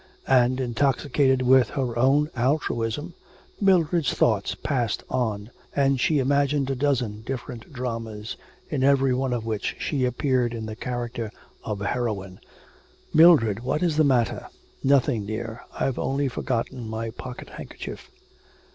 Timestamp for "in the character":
10.55-11.31